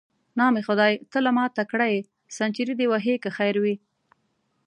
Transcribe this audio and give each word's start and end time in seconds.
نام 0.39 0.55
خدای، 0.67 0.93
ته 1.11 1.17
له 1.25 1.31
ما 1.37 1.45
تکړه 1.57 1.87
یې، 1.93 1.99
سنچري 2.37 2.73
دې 2.79 2.85
وهې 2.91 3.15
که 3.23 3.29
خیر 3.37 3.55
وي. 3.63 3.75